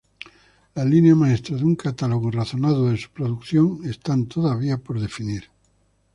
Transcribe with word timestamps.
Las 0.73 0.87
líneas 0.87 1.15
maestras 1.15 1.59
de 1.59 1.65
un 1.67 1.75
catálogo 1.75 2.31
razonado 2.31 2.89
de 2.89 2.97
su 2.97 3.11
producción 3.11 3.81
están 3.83 4.25
todavía 4.25 4.79
por 4.79 4.99
definir. 4.99 5.51